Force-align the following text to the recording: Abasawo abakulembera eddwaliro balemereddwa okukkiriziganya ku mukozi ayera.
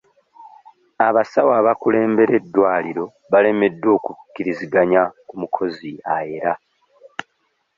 Abasawo 1.07 1.51
abakulembera 1.61 2.33
eddwaliro 2.39 3.05
balemereddwa 3.31 3.89
okukkiriziganya 3.99 5.01
ku 5.27 5.33
mukozi 5.41 5.91
ayera. 6.15 6.53